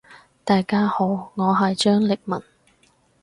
[0.43, 2.41] 大家好，我係張力文。